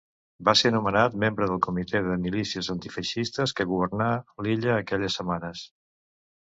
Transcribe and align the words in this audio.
Va 0.47 0.53
ser 0.61 0.69
anomenat 0.71 1.17
membre 1.23 1.49
del 1.51 1.61
Comitè 1.67 2.01
de 2.09 2.17
Milícies 2.25 2.71
Antifeixistes 2.77 3.57
que 3.61 3.69
governà 3.75 4.11
l'illa 4.47 4.77
aquelles 4.83 5.21
setmanes. 5.21 5.67